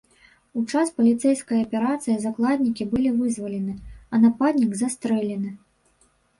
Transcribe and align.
У 0.59 0.61
час 0.71 0.87
паліцэйскай 1.01 1.59
аперацыі 1.65 2.15
закладнікі 2.25 2.89
былі 2.95 3.09
вызвалены, 3.21 3.79
а 4.13 4.25
нападнік 4.27 4.71
застрэлены. 4.83 5.57